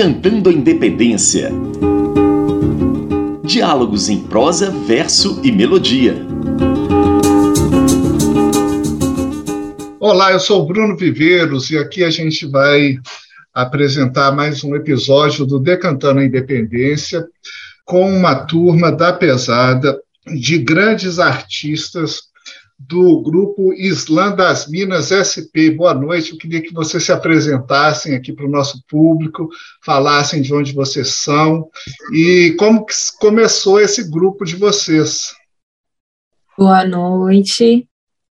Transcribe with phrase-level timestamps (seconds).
[0.00, 1.50] Decantando a Independência.
[3.44, 6.16] Diálogos em prosa, verso e melodia.
[10.00, 12.96] Olá, eu sou Bruno Viveiros e aqui a gente vai
[13.52, 17.22] apresentar mais um episódio do Decantando a Independência
[17.84, 22.29] com uma turma da pesada de grandes artistas
[22.80, 25.68] do grupo Islã das Minas SP.
[25.70, 29.50] Boa noite, eu queria que vocês se apresentassem aqui para o nosso público,
[29.82, 31.68] falassem de onde vocês são
[32.10, 35.34] e como que começou esse grupo de vocês.
[36.56, 37.86] Boa noite.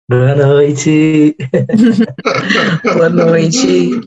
[0.08, 1.36] Boa noite.
[2.82, 4.00] Boa noite.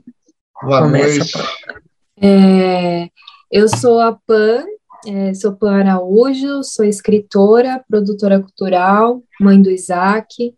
[0.59, 1.61] Boa Começa noite.
[2.19, 3.09] É,
[3.51, 4.65] eu sou a Pan,
[5.05, 10.53] é, sou Pan Araújo, sou escritora, produtora cultural, mãe do Isaac,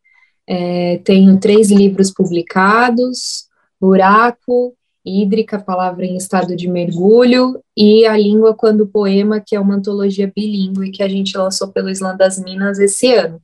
[0.48, 3.48] é, tenho três livros publicados,
[3.80, 4.76] Buraco,
[5.06, 10.32] Hídrica, Palavra em Estado de Mergulho, e A Língua Quando Poema, que é uma antologia
[10.34, 13.42] bilíngue que a gente lançou pelo Islã das Minas esse ano.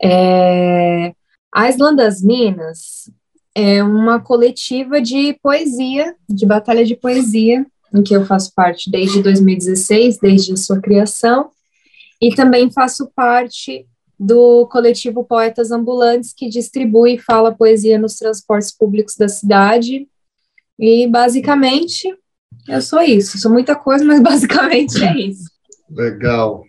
[0.00, 1.12] É,
[1.52, 3.10] a Islã das Minas
[3.54, 9.22] é uma coletiva de poesia, de batalha de poesia, em que eu faço parte desde
[9.22, 11.50] 2016, desde a sua criação,
[12.20, 13.86] e também faço parte
[14.18, 20.06] do coletivo Poetas Ambulantes, que distribui e fala poesia nos transportes públicos da cidade.
[20.78, 22.08] E basicamente,
[22.68, 23.38] eu sou isso.
[23.38, 25.50] Sou muita coisa, mas basicamente é isso.
[25.90, 26.64] Legal.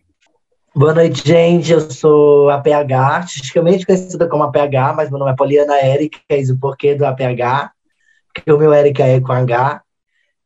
[0.75, 1.71] Boa noite, gente.
[1.71, 6.55] Eu sou APH, artisticamente conhecida como APH, mas meu nome é Poliana Érica, é isso
[6.55, 7.71] o porquê do APH,
[8.33, 9.83] porque o meu Érica é com H.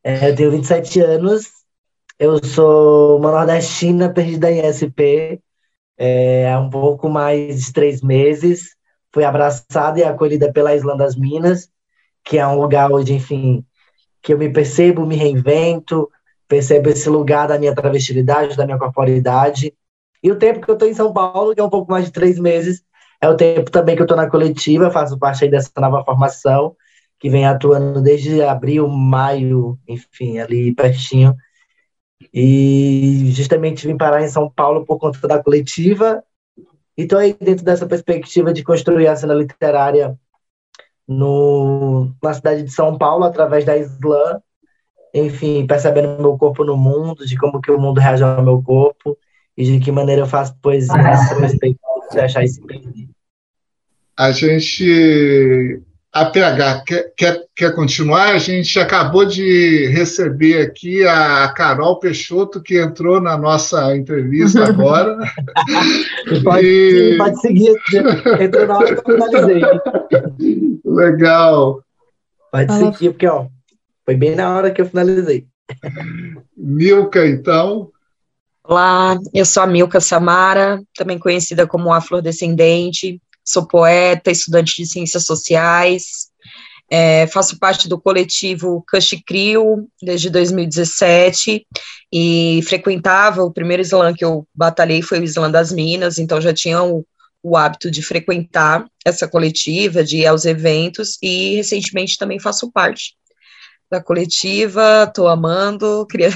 [0.03, 1.47] É, eu tenho 27 anos,
[2.17, 5.41] eu sou uma nordestina perdida em SP,
[5.97, 8.75] é, há um pouco mais de três meses.
[9.13, 11.69] Fui abraçada e acolhida pela Islã das Minas,
[12.23, 13.65] que é um lugar onde, enfim,
[14.21, 16.09] que eu me percebo, me reinvento,
[16.47, 19.73] percebo esse lugar da minha travestilidade, da minha corporidade,
[20.21, 22.11] e o tempo que eu estou em São Paulo, que é um pouco mais de
[22.11, 22.83] três meses,
[23.21, 26.75] é o tempo também que eu estou na coletiva, faço parte aí dessa nova formação,
[27.19, 31.35] que vem atuando desde abril, maio, enfim, ali pertinho.
[32.33, 36.23] E justamente vim parar em São Paulo por conta da coletiva.
[36.97, 40.17] E estou aí dentro dessa perspectiva de construir a cena literária
[41.07, 44.41] no, na cidade de São Paulo, através da Islã.
[45.13, 49.17] Enfim, percebendo meu corpo no mundo, de como que o mundo reage ao meu corpo
[49.55, 51.79] e de que maneira eu faço poesia a respeito
[52.11, 52.61] de achar isso
[54.15, 55.81] A gente.
[56.13, 58.29] A PH, quer, quer, quer continuar?
[58.29, 65.17] A gente acabou de receber aqui a Carol Peixoto, que entrou na nossa entrevista agora.
[66.43, 67.11] pode, e...
[67.11, 67.75] sim, pode seguir,
[68.39, 69.61] entrou na hora que eu finalizei.
[70.85, 71.83] Legal.
[72.51, 73.47] Pode seguir, porque ó,
[74.05, 75.45] foi bem na hora que eu finalizei.
[76.55, 77.91] Milka, então.
[78.63, 85.25] Olá, eu sou a Milka Samara, também conhecida como afrodescendente, sou poeta, estudante de ciências
[85.25, 86.27] sociais,
[86.89, 88.83] é, faço parte do coletivo
[89.25, 91.65] Crio desde 2017
[92.11, 96.53] e frequentava, o primeiro slam que eu batalhei foi o Slam das Minas, então já
[96.53, 97.05] tinha o,
[97.43, 103.15] o hábito de frequentar essa coletiva, de ir aos eventos e recentemente também faço parte
[103.89, 106.29] da coletiva, estou amando, queria,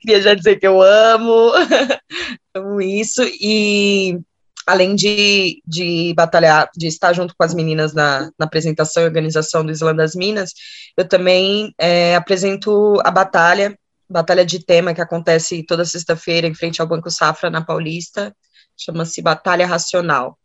[0.00, 1.52] queria já dizer que eu amo,
[2.54, 4.18] amo isso, e
[4.66, 9.64] além de, de batalhar, de estar junto com as meninas na, na apresentação e organização
[9.64, 10.52] do Islã das Minas,
[10.96, 13.78] eu também é, apresento a batalha,
[14.08, 18.34] batalha de tema que acontece toda sexta-feira em frente ao Banco Safra, na Paulista,
[18.76, 20.38] chama-se Batalha Racional.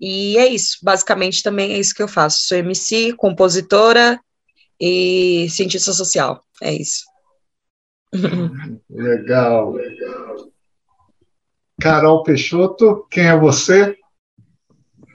[0.00, 2.46] E é isso, basicamente também é isso que eu faço.
[2.46, 4.20] Sou MC, compositora,
[4.80, 6.42] e cientista social.
[6.62, 7.04] É isso.
[8.88, 9.74] Legal.
[11.80, 13.96] Carol Peixoto, quem é você?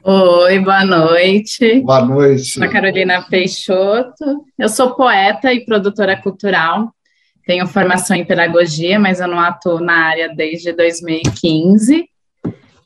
[0.04, 1.82] Oi, boa noite.
[1.82, 2.54] Boa noite.
[2.54, 4.46] Sou a Carolina Peixoto.
[4.58, 6.94] Eu sou poeta e produtora cultural.
[7.46, 12.08] Tenho formação em pedagogia, mas eu não atuo na área desde 2015.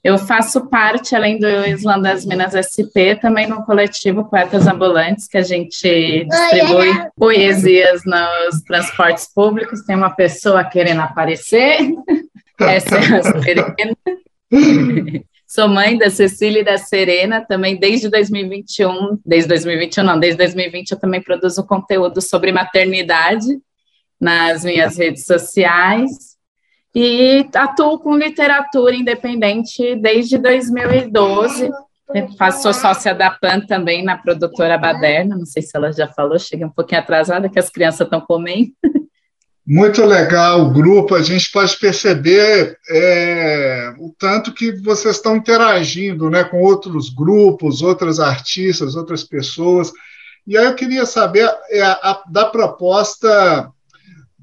[0.03, 5.37] Eu faço parte, além do Islã das Minas SP, também no coletivo Poetas Ambulantes, que
[5.37, 9.81] a gente distribui poesias nos transportes públicos.
[9.81, 11.89] Tem uma pessoa querendo aparecer,
[12.59, 13.97] essa é a Serena.
[15.47, 20.91] Sou mãe da Cecília e da Serena, também desde 2021, desde 2021 não, desde 2020
[20.91, 23.45] eu também produzo conteúdo sobre maternidade
[24.19, 26.35] nas minhas redes sociais.
[26.93, 31.69] E atuo com literatura independente desde 2012.
[32.37, 36.37] Faço, sou sócia da PAN também na produtora Baderna, não sei se ela já falou,
[36.39, 38.71] cheguei um pouquinho atrasada, que as crianças estão comendo.
[39.67, 46.29] Muito legal o grupo, a gente pode perceber é, o tanto que vocês estão interagindo
[46.29, 49.91] né, com outros grupos, outras artistas, outras pessoas.
[50.45, 53.71] E aí eu queria saber é, a, da proposta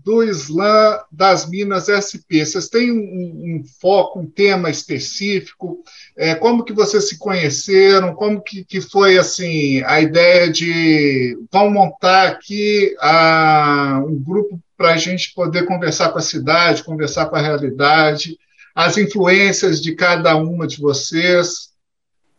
[0.04, 2.44] do Islã das Minas SP.
[2.44, 5.82] Vocês têm um, um foco, um tema específico?
[6.16, 8.14] É, como que vocês se conheceram?
[8.14, 14.94] Como que, que foi assim a ideia de vamos montar aqui a, um grupo para
[14.94, 18.36] a gente poder conversar com a cidade, conversar com a realidade,
[18.74, 21.72] as influências de cada uma de vocês?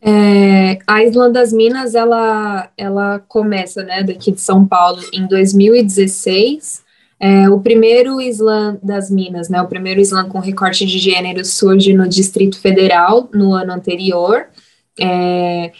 [0.05, 6.82] É, a Islã das Minas, ela, ela começa, né, daqui de São Paulo em 2016,
[7.25, 11.93] é, o primeiro slam das Minas, né, o primeiro slam com recorte de gênero surge
[11.93, 14.47] no Distrito Federal no ano anterior.
[14.99, 15.71] É,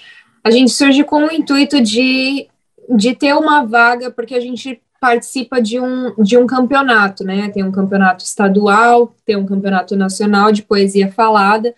[0.42, 2.48] a gente surge com o intuito de,
[2.96, 7.50] de ter uma vaga, porque a gente participa de um, de um campeonato, né?
[7.50, 11.76] Tem um campeonato estadual, tem um campeonato nacional de poesia falada.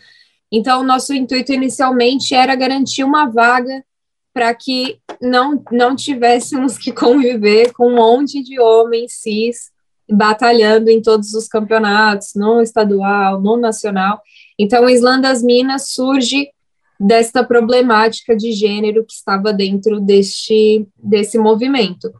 [0.51, 3.83] Então, nosso intuito inicialmente era garantir uma vaga
[4.35, 9.71] para que não, não tivéssemos que conviver com um monte de homens cis
[10.11, 14.21] batalhando em todos os campeonatos, no estadual, no nacional.
[14.59, 16.49] Então, o Islã Minas surge
[16.99, 22.13] desta problemática de gênero que estava dentro deste, desse movimento.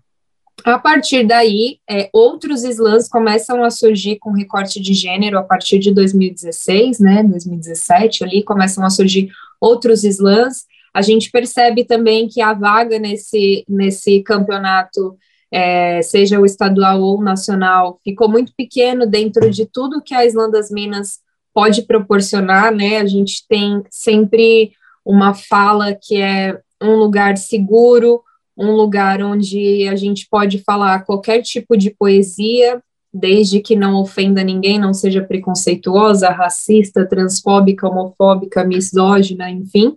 [0.64, 5.80] A partir daí, é, outros slams começam a surgir com recorte de gênero a partir
[5.80, 9.30] de 2016, né, 2017 ali, começam a surgir
[9.60, 10.66] outros slams,
[10.96, 15.18] a gente percebe também que a vaga nesse, nesse campeonato,
[15.52, 20.26] é, seja o estadual ou o nacional, ficou muito pequeno dentro de tudo que a
[20.26, 21.20] Islândia das Minas
[21.54, 23.00] pode proporcionar, né?
[23.00, 24.72] A gente tem sempre
[25.06, 28.22] uma fala que é um lugar seguro,
[28.58, 32.82] um lugar onde a gente pode falar qualquer tipo de poesia,
[33.14, 39.94] desde que não ofenda ninguém, não seja preconceituosa, racista, transfóbica, homofóbica, misógina, enfim.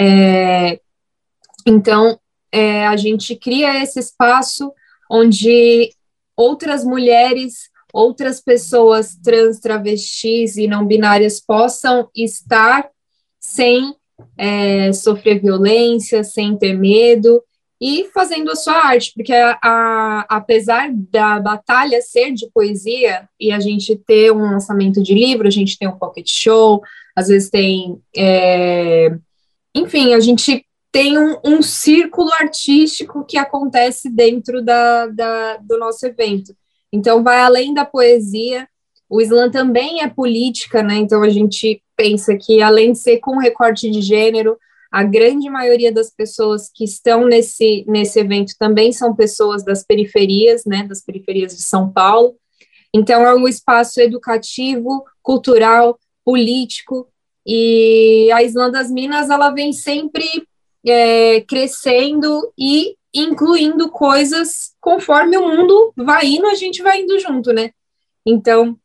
[0.00, 0.80] É,
[1.66, 2.18] então,
[2.50, 4.72] é, a gente cria esse espaço
[5.10, 5.90] onde
[6.34, 12.88] outras mulheres, outras pessoas trans, travestis e não binárias possam estar
[13.38, 13.94] sem
[14.38, 17.42] é, sofrer violência, sem ter medo
[17.80, 23.50] e fazendo a sua arte, porque a, a, apesar da batalha ser de poesia e
[23.50, 26.82] a gente ter um lançamento de livro, a gente tem um pocket show,
[27.16, 29.16] às vezes tem é,
[29.74, 36.04] enfim, a gente tem um, um, círculo artístico que acontece dentro da, da, do nosso
[36.06, 36.54] evento.
[36.92, 38.68] Então, vai além da poesia.
[39.08, 40.96] O slam também é política, né?
[40.96, 44.58] Então, a gente pensa que, além de ser com recorte de gênero,
[44.90, 50.64] a grande maioria das pessoas que estão nesse, nesse evento também são pessoas das periferias,
[50.64, 50.82] né?
[50.82, 52.34] Das periferias de São Paulo.
[52.92, 57.06] Então, é um espaço educativo, cultural, político,
[57.46, 60.26] e a Islã das Minas, ela vem sempre
[60.86, 67.52] é, crescendo e incluindo coisas conforme o mundo vai indo, a gente vai indo junto,
[67.52, 67.70] né?
[68.24, 68.76] Então,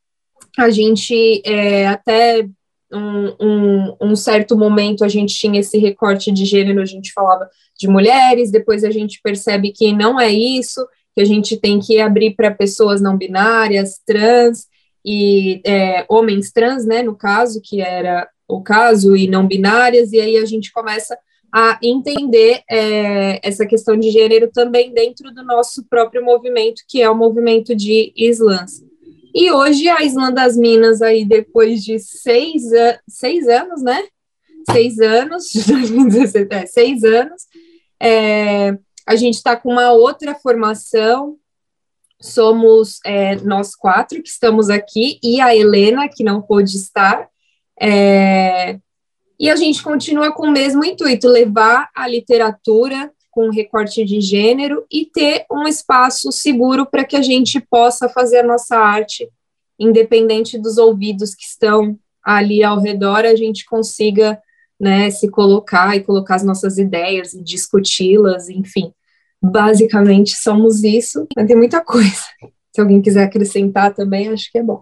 [0.58, 2.48] a gente é, até
[2.92, 7.50] um, um, um, certo momento a gente tinha esse recorte de gênero, a gente falava
[7.78, 12.00] de mulheres, depois a gente percebe que não é isso, que a gente tem que
[12.00, 14.68] abrir para pessoas não binárias, trans
[15.06, 20.20] e é, homens trans, né, no caso, que era o caso, e não binárias, e
[20.20, 21.18] aí a gente começa
[21.54, 27.10] a entender é, essa questão de gênero também dentro do nosso próprio movimento, que é
[27.10, 28.84] o movimento de Islãs.
[29.34, 32.64] E hoje a Islã das Minas, aí depois de seis,
[33.08, 34.04] seis anos, né?
[34.70, 37.44] Seis anos, 2017, é, seis anos,
[38.02, 41.38] é, a gente está com uma outra formação,
[42.22, 47.30] somos é, nós quatro que estamos aqui, e a Helena, que não pôde estar,
[47.80, 48.80] é,
[49.40, 54.86] e a gente continua com o mesmo intuito, levar a literatura com recorte de gênero
[54.90, 59.30] e ter um espaço seguro para que a gente possa fazer a nossa arte,
[59.78, 64.42] independente dos ouvidos que estão ali ao redor, a gente consiga
[64.80, 68.92] né, se colocar e colocar as nossas ideias e discuti-las, enfim.
[69.44, 72.24] Basicamente somos isso, mas tem muita coisa.
[72.74, 74.82] Se alguém quiser acrescentar também, acho que é bom.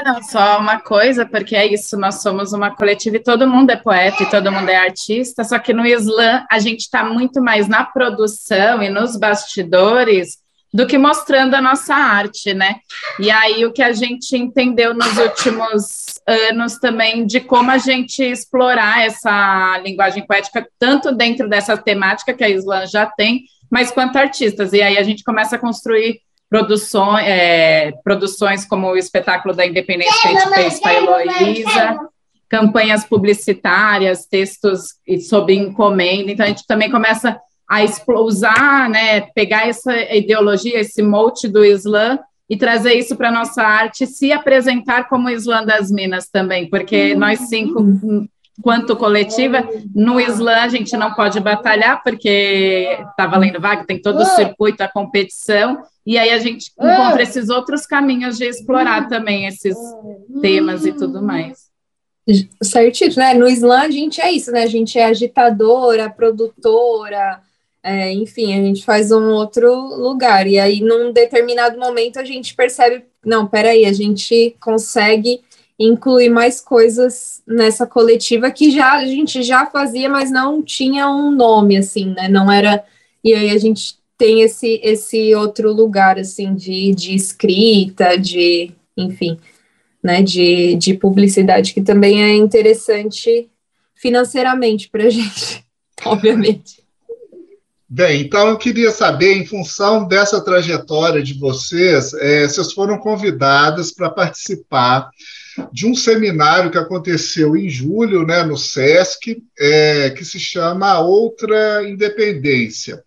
[0.00, 3.70] É, não, só uma coisa, porque é isso, nós somos uma coletiva e todo mundo
[3.70, 7.42] é poeta e todo mundo é artista, só que no Islã a gente está muito
[7.42, 10.38] mais na produção e nos bastidores
[10.72, 12.76] do que mostrando a nossa arte, né?
[13.18, 18.22] E aí o que a gente entendeu nos últimos anos também de como a gente
[18.22, 24.16] explorar essa linguagem poética, tanto dentro dessa temática que a Islã já tem, mas quanto
[24.16, 24.72] artistas.
[24.72, 30.20] E aí a gente começa a construir produções, é, produções como o espetáculo da Independência
[30.20, 31.98] que a gente fez com a Heloísa,
[32.48, 34.96] campanhas publicitárias, textos
[35.28, 36.32] sob encomenda.
[36.32, 37.84] Então, a gente também começa a
[38.20, 43.62] usar, né, pegar essa ideologia, esse mote do Islã e trazer isso para a nossa
[43.62, 47.80] arte, se apresentar como Islã das Minas também, porque nós cinco,
[48.62, 54.20] quanto coletiva, no Islã a gente não pode batalhar, porque está valendo vaga, tem todo
[54.20, 59.46] o circuito, a competição, e aí a gente encontra esses outros caminhos de explorar também
[59.46, 59.76] esses
[60.40, 61.70] temas e tudo mais.
[62.62, 63.34] Certinho, né?
[63.34, 64.62] No Islã a gente é isso, né?
[64.62, 67.40] A gente é agitadora, produtora,
[67.82, 70.46] é, enfim, a gente faz um outro lugar.
[70.46, 75.40] E aí, num determinado momento, a gente percebe: não, peraí, a gente consegue
[75.80, 81.30] incluir mais coisas nessa coletiva que já a gente já fazia, mas não tinha um
[81.30, 82.28] nome, assim, né?
[82.28, 82.84] Não era.
[83.24, 89.38] E aí a gente tem esse, esse outro lugar, assim, de, de escrita, de, enfim,
[90.02, 93.48] né, de, de publicidade, que também é interessante
[93.94, 95.64] financeiramente para a gente,
[96.04, 96.80] obviamente.
[97.88, 103.90] Bem, então eu queria saber, em função dessa trajetória de vocês, é, vocês foram convidadas
[103.90, 105.10] para participar
[105.72, 111.88] de um seminário que aconteceu em julho, né, no SESC, é, que se chama Outra
[111.88, 113.02] Independência.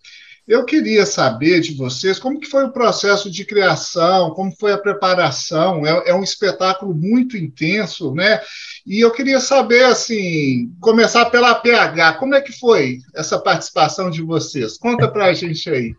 [0.45, 4.77] Eu queria saber de vocês como que foi o processo de criação, como foi a
[4.77, 5.85] preparação.
[5.87, 8.41] É, é, um espetáculo muito intenso, né?
[8.85, 14.21] E eu queria saber, assim, começar pela PH, como é que foi essa participação de
[14.21, 14.77] vocês?
[14.77, 15.95] Conta para a gente aí.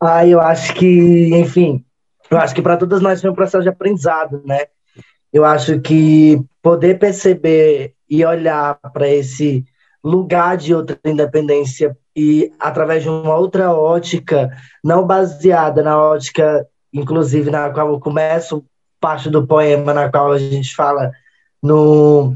[0.00, 1.84] Ah, eu acho que, enfim,
[2.30, 4.66] eu acho que para todas nós foi um processo de aprendizado, né?
[5.32, 9.64] Eu acho que poder perceber e olhar para esse
[10.02, 14.50] lugar de outra independência e através de uma outra ótica,
[14.82, 18.64] não baseada na ótica, inclusive na qual eu começo
[19.00, 21.10] parte do poema, na qual a gente fala
[21.62, 22.34] no,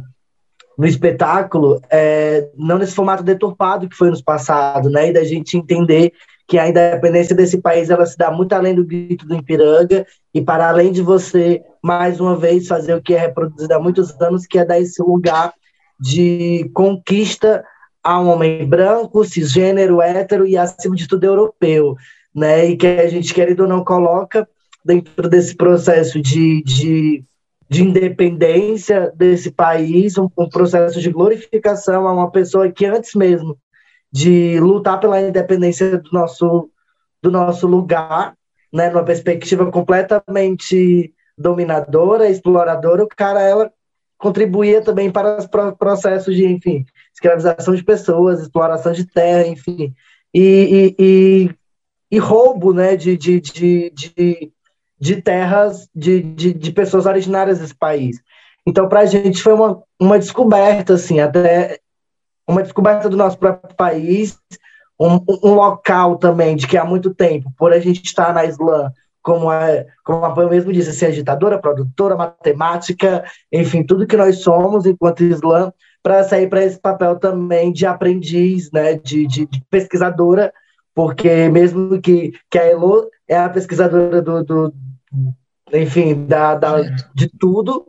[0.77, 5.09] no espetáculo, é, não nesse formato deturpado que foi nos passado, né?
[5.09, 6.13] E da gente entender
[6.51, 10.05] que a independência desse país ela se dá muito além do grito do Ipiranga
[10.35, 14.21] e para além de você mais uma vez fazer o que é reproduzido há muitos
[14.21, 15.55] anos, que é dar esse lugar
[16.01, 17.65] de conquista
[18.03, 21.95] a um homem branco, cisgênero, hétero e, acima de tudo, europeu,
[22.35, 22.67] né?
[22.67, 24.49] E que a gente, querido ou não, coloca
[24.85, 27.25] dentro desse processo de, de,
[27.69, 33.57] de independência desse país, um, um, processo de glorificação a uma pessoa que antes mesmo
[34.13, 36.71] de lutar pela independência do nosso,
[37.23, 38.35] do nosso lugar,
[38.73, 43.73] né, numa perspectiva completamente dominadora, exploradora, o cara ela
[44.19, 49.95] contribuía também para os processos de, enfim, escravização de pessoas, exploração de terra, enfim,
[50.33, 51.51] e, e, e,
[52.11, 54.53] e roubo né, de, de, de, de,
[54.99, 58.21] de terras de, de, de, pessoas originárias desse país.
[58.67, 61.81] Então, para a gente foi uma, uma descoberta, assim, até
[62.51, 64.39] uma descoberta do nosso próprio país,
[64.99, 68.93] um, um local também de que há muito tempo, por a gente estar na Islã,
[69.23, 74.41] como a, como a Pan mesmo disse, ser agitadora, produtora, matemática, enfim, tudo que nós
[74.41, 79.63] somos enquanto Islã, para sair para esse papel também de aprendiz, né, de, de, de,
[79.71, 80.53] pesquisadora,
[80.95, 84.75] porque mesmo que, que a Elo é a pesquisadora do, do
[85.73, 86.81] enfim, da, da,
[87.15, 87.87] de tudo,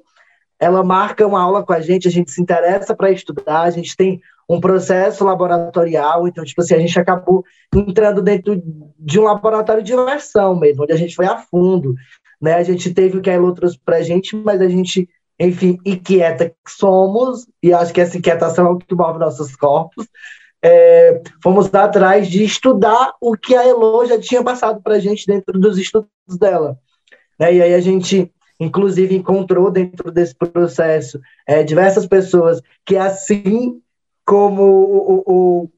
[0.60, 3.96] ela marca uma aula com a gente, a gente se interessa para estudar, a gente
[3.98, 7.42] tem um processo laboratorial, então, tipo assim, a gente acabou
[7.74, 8.62] entrando dentro
[9.00, 11.96] de um laboratório de imersão mesmo, onde a gente foi a fundo,
[12.42, 12.56] né?
[12.56, 15.08] A gente teve o que a Elo trouxe a gente, mas a gente,
[15.40, 20.06] enfim, inquieta que somos, e acho que essa inquietação é o que move nossos corpos,
[20.62, 25.26] é, fomos atrás de estudar o que a Elo já tinha passado para a gente
[25.26, 26.78] dentro dos estudos dela.
[27.40, 27.54] Né?
[27.54, 28.30] E aí a gente,
[28.60, 33.82] inclusive, encontrou dentro desse processo é, diversas pessoas que, assim
[34.26, 35.70] como o, o,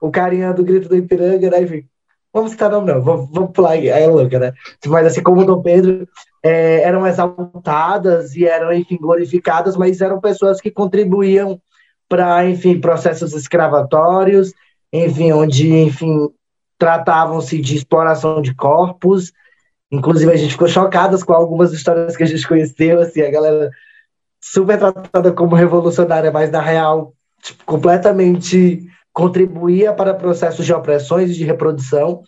[0.00, 1.62] o carinha do grito do Ipiranga, né?
[1.62, 1.84] Enfim,
[2.32, 4.52] vamos citar não, não, vamos, vamos pular aí, é louca, né?
[4.86, 6.08] Mas assim como o Dom Pedro,
[6.42, 11.60] é, eram exaltadas e eram, enfim, glorificadas, mas eram pessoas que contribuíam
[12.08, 14.52] para, enfim, processos escravatórios,
[14.92, 16.28] enfim, onde, enfim,
[16.78, 19.32] tratavam-se de exploração de corpos,
[19.90, 23.70] inclusive a gente ficou chocadas com algumas histórias que a gente conheceu, assim, a galera
[24.40, 31.34] super tratada como revolucionária, mas na real tipo, completamente contribuía para processos de opressões e
[31.34, 32.22] de reprodução,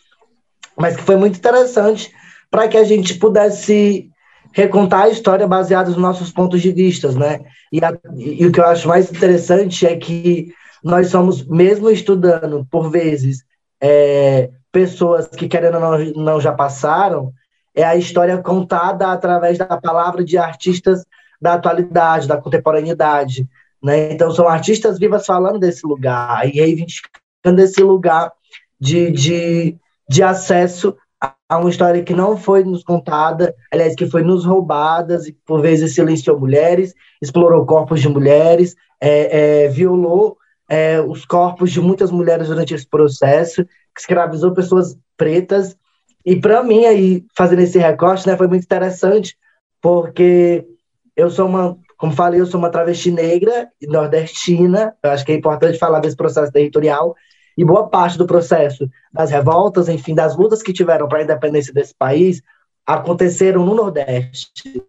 [0.77, 2.13] mas que foi muito interessante
[2.51, 4.11] para que a gente pudesse
[4.53, 7.41] recontar a história baseada nos nossos pontos de vista, né?
[7.73, 10.53] E, a, e, o que eu acho mais interessante é que
[10.83, 13.45] nós somos, mesmo estudando, por vezes,
[13.81, 17.33] é, pessoas que, querendo ou não, não já passaram,
[17.75, 21.05] é a história contada através da palavra de artistas
[21.41, 23.49] da atualidade, da contemporaneidade.
[23.85, 24.13] Né?
[24.13, 28.33] Então, são artistas vivas falando desse lugar e reivindicando esse lugar
[28.81, 29.77] de, de,
[30.09, 35.27] de acesso a uma história que não foi nos contada, aliás, que foi nos roubadas
[35.27, 41.71] e por vezes silenciou mulheres, explorou corpos de mulheres, é, é, violou é, os corpos
[41.71, 45.77] de muitas mulheres durante esse processo, escravizou pessoas pretas.
[46.25, 49.37] E para mim, aí, fazendo esse recorte, né, foi muito interessante,
[49.83, 50.67] porque
[51.15, 55.33] eu sou uma, como falei, eu sou uma travesti negra e nordestina, eu acho que
[55.33, 57.17] é importante falar desse processo territorial,
[57.57, 61.73] e boa parte do processo das revoltas, enfim, das lutas que tiveram para a independência
[61.73, 62.43] desse país,
[62.85, 64.83] aconteceram no Nordeste.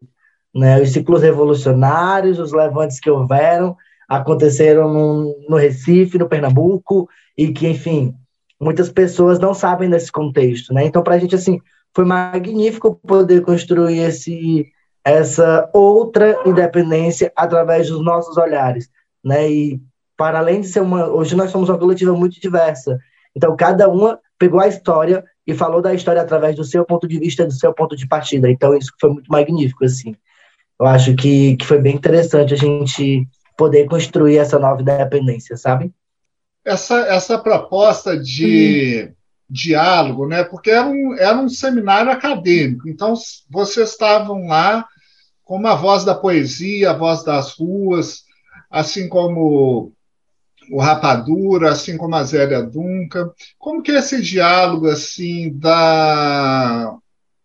[0.53, 0.81] Né?
[0.81, 3.77] Os ciclos revolucionários, os levantes que houveram,
[4.09, 7.07] aconteceram no, no Recife, no Pernambuco,
[7.37, 8.13] e que, enfim,
[8.59, 10.73] muitas pessoas não sabem desse contexto.
[10.73, 10.83] Né?
[10.83, 11.61] Então, para a gente, assim,
[11.95, 14.65] foi magnífico poder construir esse,
[15.05, 18.89] essa outra independência através dos nossos olhares.
[19.23, 19.49] Né?
[19.49, 19.81] E
[20.17, 21.07] para além de ser uma.
[21.07, 22.97] Hoje nós somos uma coletiva muito diversa.
[23.35, 27.19] Então, cada uma pegou a história e falou da história através do seu ponto de
[27.19, 28.49] vista, do seu ponto de partida.
[28.49, 30.15] Então, isso foi muito magnífico, assim.
[30.79, 35.93] Eu acho que, que foi bem interessante a gente poder construir essa nova independência, sabe?
[36.65, 39.11] Essa, essa proposta de
[39.49, 40.43] diálogo, né?
[40.43, 42.89] Porque era um, era um seminário acadêmico.
[42.89, 43.13] Então,
[43.49, 44.85] vocês estavam lá
[45.45, 48.23] com a voz da poesia, a voz das ruas,
[48.69, 49.93] assim como
[50.71, 53.29] o Rapadura, assim como a Zélia Duncan.
[53.59, 56.97] Como que é esse diálogo assim da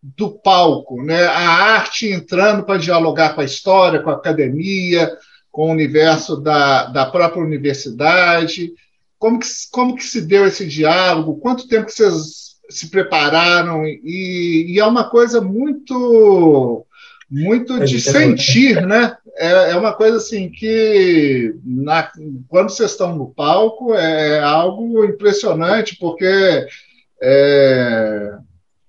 [0.03, 1.27] do palco, né?
[1.27, 5.15] A arte entrando para dialogar com a história, com a academia,
[5.53, 8.73] com o universo da, da própria universidade.
[9.19, 11.39] Como que, como que se deu esse diálogo?
[11.39, 13.85] Quanto tempo vocês se prepararam?
[13.85, 16.87] E, e é uma coisa muito
[17.31, 19.17] muito é de sentir, né?
[19.37, 22.11] É, é uma coisa assim que na,
[22.49, 26.67] quando vocês estão no palco é algo impressionante, porque
[27.23, 28.33] é,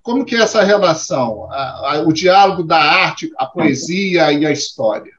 [0.01, 1.51] como que é essa relação?
[1.51, 5.13] A, a, o diálogo da arte, a poesia e a história.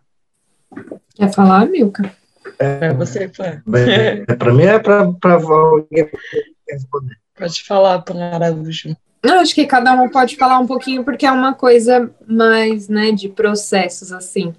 [1.15, 2.13] Quer falar, Milka?
[2.59, 5.05] É, você, Para mim é para
[5.35, 6.11] alguém
[6.69, 7.17] responder.
[7.37, 8.97] Pode falar, Pan Araújo.
[9.23, 13.13] Eu acho que cada um pode falar um pouquinho, porque é uma coisa mais, né,
[13.13, 14.53] de processos, assim.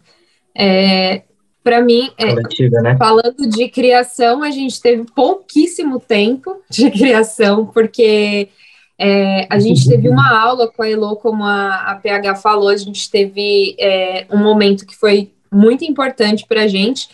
[0.56, 1.24] É,
[1.62, 2.34] para mim, é,
[2.82, 2.96] né?
[2.98, 8.50] falando de criação, a gente teve pouquíssimo tempo de criação, porque
[8.98, 12.78] é, a gente teve uma aula com a Elo, como a, a PH falou, a
[12.78, 17.10] gente teve é, um momento que foi muito importante para a gente,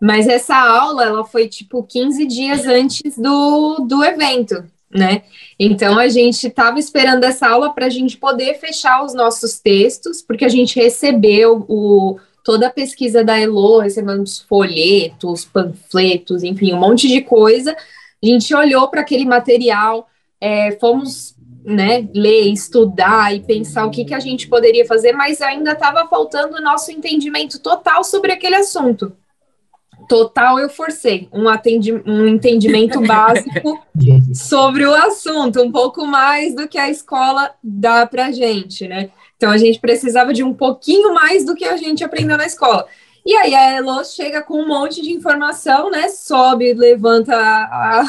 [0.00, 4.64] mas essa aula, ela foi, tipo, 15 dias antes do, do evento
[4.94, 5.22] né?
[5.58, 10.22] Então a gente estava esperando essa aula para a gente poder fechar os nossos textos,
[10.22, 16.78] porque a gente recebeu o, toda a pesquisa da Elo, recebemos folhetos, panfletos, enfim, um
[16.78, 17.72] monte de coisa.
[17.72, 20.08] A gente olhou para aquele material,
[20.40, 25.40] é, fomos né, ler, estudar e pensar o que, que a gente poderia fazer, mas
[25.40, 29.12] ainda estava faltando o nosso entendimento total sobre aquele assunto
[30.08, 33.82] total eu forcei um, atendi um entendimento básico
[34.34, 39.10] sobre o assunto, um pouco mais do que a escola dá para gente, né?
[39.36, 42.86] Então a gente precisava de um pouquinho mais do que a gente aprendeu na escola.
[43.26, 46.08] E aí a Elo chega com um monte de informação, né?
[46.08, 48.04] Sobe, levanta a,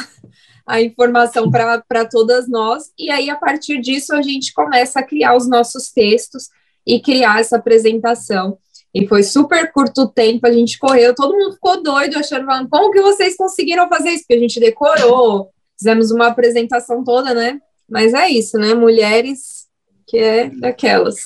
[0.66, 5.34] a informação para todas nós, e aí a partir disso a gente começa a criar
[5.36, 6.50] os nossos textos
[6.86, 8.58] e criar essa apresentação.
[8.96, 12.90] E foi super curto tempo, a gente correu, todo mundo ficou doido, achando, falando, como
[12.90, 14.22] que vocês conseguiram fazer isso?
[14.22, 17.60] Porque a gente decorou, fizemos uma apresentação toda, né?
[17.86, 18.72] Mas é isso, né?
[18.72, 19.66] Mulheres
[20.06, 21.16] que é daquelas.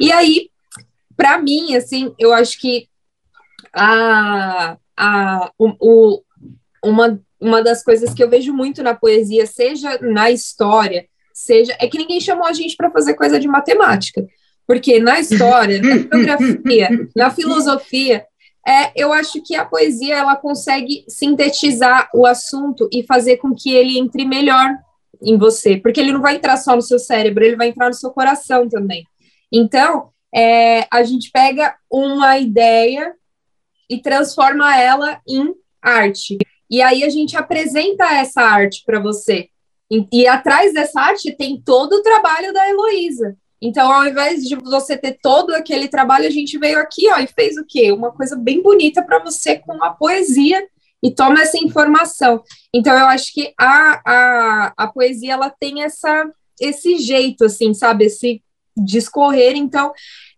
[0.00, 0.50] E aí,
[1.16, 2.88] para mim, assim, eu acho que
[3.72, 6.22] a, a, o, o,
[6.84, 11.76] uma, uma das coisas que eu vejo muito na poesia, seja na história, seja.
[11.78, 14.26] É que ninguém chamou a gente para fazer coisa de matemática.
[14.66, 18.24] Porque na história, na geografia, na filosofia,
[18.66, 23.74] é, eu acho que a poesia ela consegue sintetizar o assunto e fazer com que
[23.74, 24.70] ele entre melhor
[25.20, 27.94] em você, porque ele não vai entrar só no seu cérebro, ele vai entrar no
[27.94, 29.04] seu coração também.
[29.52, 33.12] Então, é, a gente pega uma ideia
[33.90, 36.38] e transforma ela em arte.
[36.70, 39.48] E aí a gente apresenta essa arte para você.
[39.90, 43.36] E, e, atrás dessa arte tem todo o trabalho da Heloísa.
[43.62, 47.28] Então, ao invés de você ter todo aquele trabalho, a gente veio aqui ó, e
[47.28, 47.92] fez o quê?
[47.92, 50.66] Uma coisa bem bonita para você com a poesia
[51.00, 52.42] e toma essa informação.
[52.74, 56.28] Então, eu acho que a, a, a poesia ela tem essa,
[56.60, 58.06] esse jeito, assim, sabe?
[58.06, 58.42] Esse
[58.76, 59.54] discorrer.
[59.56, 59.92] Então,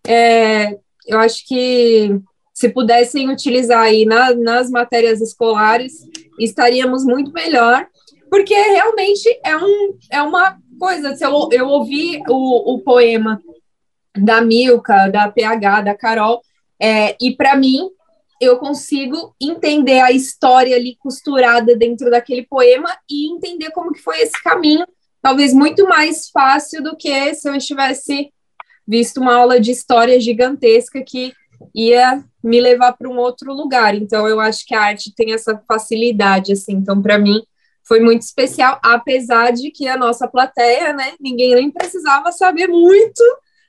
[0.07, 2.21] é, eu acho que
[2.53, 5.95] se pudessem utilizar aí na, nas matérias escolares,
[6.39, 7.87] estaríamos muito melhor,
[8.31, 11.17] porque realmente é, um, é uma coisa.
[11.17, 13.41] Se eu, eu ouvi o, o poema
[14.15, 16.43] da Milka, da PH, da Carol,
[16.81, 17.89] é, e para mim
[18.39, 24.21] eu consigo entender a história ali costurada dentro daquele poema e entender como que foi
[24.21, 24.87] esse caminho,
[25.23, 28.31] talvez muito mais fácil do que se eu estivesse
[28.87, 31.33] visto uma aula de história gigantesca que
[31.75, 33.95] ia me levar para um outro lugar.
[33.95, 36.75] Então eu acho que a arte tem essa facilidade assim.
[36.75, 37.41] Então para mim
[37.87, 43.23] foi muito especial, apesar de que a nossa plateia, né, ninguém nem precisava saber muito,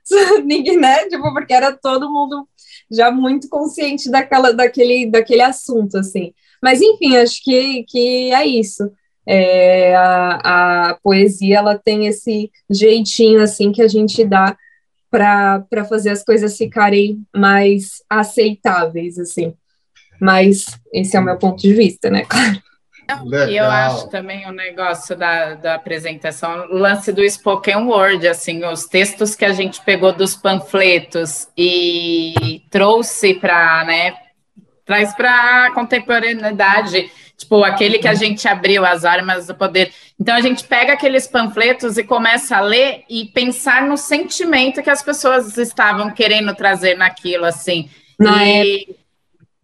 [0.44, 2.48] ninguém, né, tipo, porque era todo mundo
[2.90, 6.32] já muito consciente daquela, daquele, daquele assunto, assim.
[6.62, 8.90] Mas, enfim, acho que, que é isso.
[9.28, 14.56] É, a, a poesia, ela tem esse jeitinho, assim, que a gente dá
[15.10, 19.52] para fazer as coisas ficarem mais aceitáveis, assim.
[20.20, 22.65] Mas esse é o meu ponto de vista, né, claro.
[23.24, 23.48] Legal.
[23.48, 28.64] E eu acho também o negócio da, da apresentação, o lance do spoken word, assim,
[28.64, 34.14] os textos que a gente pegou dos panfletos e trouxe para, né,
[34.84, 39.92] traz para a contemporaneidade, tipo, aquele que a gente abriu, as armas do poder.
[40.18, 44.90] Então, a gente pega aqueles panfletos e começa a ler e pensar no sentimento que
[44.90, 47.88] as pessoas estavam querendo trazer naquilo, assim.
[48.18, 48.80] Na e...
[48.80, 49.05] época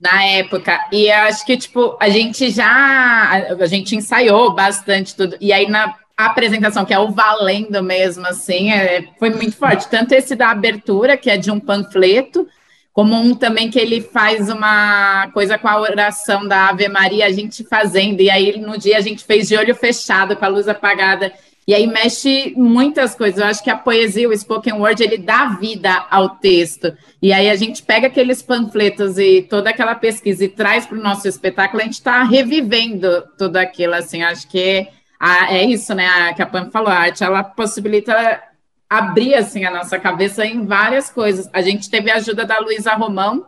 [0.03, 0.81] na época.
[0.91, 3.47] E acho que, tipo, a gente já.
[3.59, 5.37] A gente ensaiou bastante tudo.
[5.41, 9.89] E aí, na apresentação, que é o valendo mesmo, assim, é, foi muito forte.
[9.89, 12.47] Tanto esse da abertura, que é de um panfleto,
[12.93, 17.33] como um também que ele faz uma coisa com a oração da Ave Maria, a
[17.33, 18.21] gente fazendo.
[18.21, 21.33] E aí, no dia, a gente fez de olho fechado, com a luz apagada.
[21.67, 23.39] E aí mexe muitas coisas.
[23.41, 26.93] Eu acho que a poesia, o spoken word, ele dá vida ao texto.
[27.21, 31.03] E aí a gente pega aqueles panfletos e toda aquela pesquisa e traz para o
[31.03, 33.95] nosso espetáculo, a gente está revivendo tudo aquilo.
[33.95, 34.89] Assim, acho que
[35.21, 36.07] a, é isso, né?
[36.07, 38.43] A, que a Pam falou, a arte ela possibilita
[38.91, 41.49] abrir assim a nossa cabeça em várias coisas.
[41.53, 43.47] A gente teve a ajuda da Luísa Romão,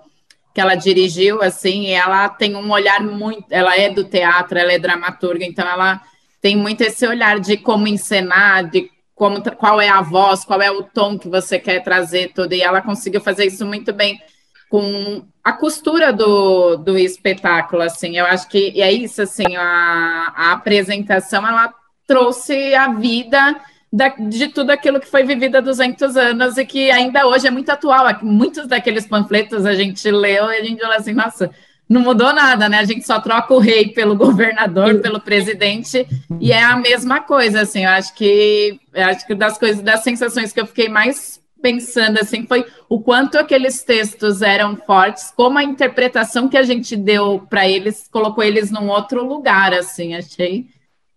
[0.54, 3.46] que ela dirigiu, assim, e ela tem um olhar muito.
[3.50, 6.00] Ela é do teatro, ela é dramaturga, então ela
[6.44, 10.70] tem muito esse olhar de como encenar, de como, qual é a voz, qual é
[10.70, 14.20] o tom que você quer trazer, tudo, e ela conseguiu fazer isso muito bem
[14.68, 20.52] com a costura do, do espetáculo, assim, eu acho que é isso, assim, a, a
[20.52, 21.72] apresentação, ela
[22.06, 23.58] trouxe a vida
[23.90, 27.50] da, de tudo aquilo que foi vivido há 200 anos e que ainda hoje é
[27.50, 31.50] muito atual, muitos daqueles panfletos a gente leu e a gente olha assim, nossa,
[31.88, 32.78] não mudou nada, né?
[32.78, 36.06] A gente só troca o rei pelo governador, pelo presidente,
[36.40, 37.84] e é a mesma coisa, assim.
[37.84, 42.46] Eu acho que, acho que das coisas, das sensações que eu fiquei mais pensando, assim,
[42.46, 47.66] foi o quanto aqueles textos eram fortes, como a interpretação que a gente deu para
[47.66, 50.14] eles colocou eles num outro lugar, assim.
[50.14, 50.66] Achei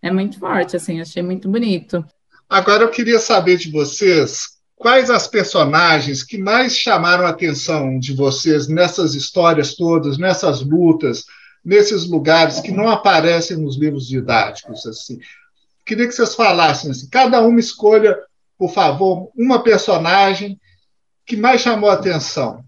[0.02, 1.00] é muito forte, assim.
[1.00, 2.04] Achei muito bonito.
[2.48, 8.14] Agora eu queria saber de vocês Quais as personagens que mais chamaram a atenção de
[8.14, 11.24] vocês nessas histórias todas, nessas lutas,
[11.64, 14.86] nesses lugares que não aparecem nos livros didáticos?
[14.86, 15.18] Assim?
[15.84, 18.16] Queria que vocês falassem assim, cada uma escolha,
[18.56, 20.60] por favor, uma personagem
[21.26, 22.62] que mais chamou a atenção.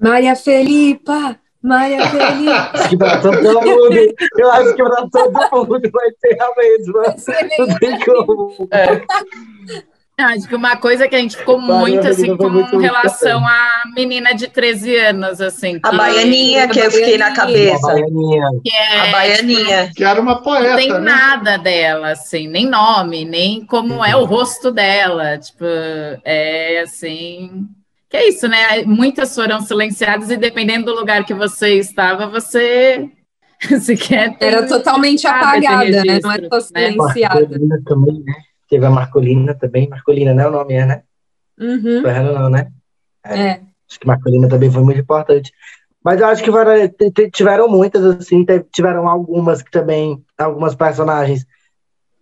[0.00, 1.36] Maria Felipa!
[1.60, 2.70] Maria Felipa!
[2.72, 7.66] acho que para todo mundo, eu acho que para todo mundo vai ser a mesma.
[7.66, 8.68] Não tem como.
[8.70, 9.89] É.
[10.20, 14.48] Acho que uma coisa que a gente ficou muito assim com relação à menina de
[14.48, 15.78] 13 anos, assim.
[15.82, 17.90] A baianinha, que eu fiquei na cabeça.
[17.90, 18.48] A baianinha.
[18.64, 19.92] Que é, a baianinha.
[19.94, 20.70] Que era uma poeta.
[20.70, 20.98] Não tem né?
[20.98, 25.38] nada dela, assim, nem nome, nem como é o rosto dela.
[25.38, 25.64] Tipo,
[26.24, 27.66] é assim.
[28.08, 28.82] Que é isso, né?
[28.84, 33.08] Muitas foram silenciadas e dependendo do lugar que você estava, você.
[33.80, 36.18] Se quer ter, Era totalmente apagada, né?
[36.22, 37.58] Não é só silenciada.
[37.58, 37.78] Né?
[37.84, 38.32] Também, né?
[38.70, 39.88] Teve a Marcolina também.
[39.88, 40.46] Marcolina, né?
[40.46, 41.02] O nome é, né?
[41.58, 42.02] Uhum.
[42.02, 42.70] Não, né?
[43.26, 43.40] É.
[43.40, 43.60] é.
[43.90, 45.52] Acho que Marcolina também foi muito importante.
[46.02, 51.44] Mas eu acho que tiveram muitas, assim, tiveram algumas que também, algumas personagens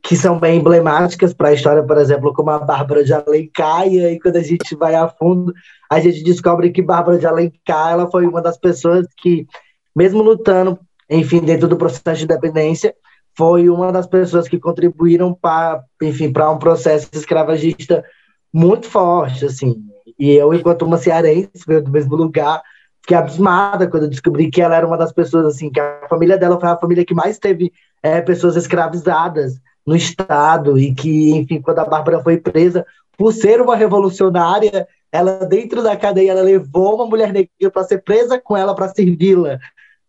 [0.02, 4.04] que são bem emblemáticas para a história, por exemplo, como a Bárbara de Alencar, e
[4.04, 5.52] aí quando a gente vai a fundo,
[5.90, 9.46] a gente descobre que Bárbara de Alencar, ela foi uma das pessoas que,
[9.94, 10.78] mesmo lutando,
[11.10, 12.94] enfim, dentro do processo de independência,
[13.38, 18.04] foi uma das pessoas que contribuíram para, enfim, para um processo escravagista
[18.52, 19.76] muito forte, assim.
[20.18, 22.60] E eu, enquanto uma cearense, veio do mesmo lugar,
[23.00, 26.36] fiquei abismada quando eu descobri que ela era uma das pessoas, assim, que a família
[26.36, 27.72] dela foi a família que mais teve
[28.02, 32.84] é, pessoas escravizadas no estado e que, enfim, quando a Bárbara foi presa,
[33.16, 38.02] por ser uma revolucionária, ela dentro da cadeia ela levou uma mulher negra para ser
[38.02, 39.60] presa com ela para servi-la.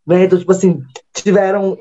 [0.06, 0.24] Né?
[0.24, 0.82] Então, tipo assim,
[1.14, 1.78] tiveram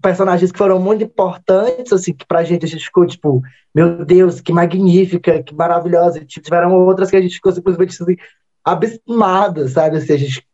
[0.00, 3.42] personagens que foram muito importantes, assim, que pra gente a gente ficou, tipo,
[3.74, 6.18] meu Deus, que magnífica, que maravilhosa.
[6.18, 8.16] E, tipo, tiveram outras que a gente ficou simplesmente assim,
[8.64, 9.98] abismada, sabe?
[9.98, 10.46] Assim, a gente,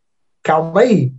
[0.43, 1.13] calma aí.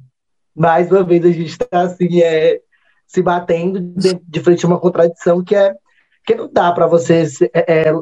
[0.56, 2.60] Mais uma vez a gente tá assim, é,
[3.06, 5.76] se batendo de, de frente a uma contradição que é
[6.26, 7.94] que não dá para você é, é,